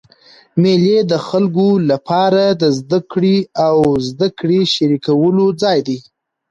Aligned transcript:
مېلې 0.61 0.97
د 1.11 1.13
خلکو 1.27 1.67
له 1.89 1.97
پاره 2.07 2.45
د 2.61 2.63
زدهکړي 2.77 3.37
او 3.67 3.77
زدهکړي 4.09 4.61
شریکولو 4.73 5.45
ځای 5.61 5.79
دئ. 5.87 5.99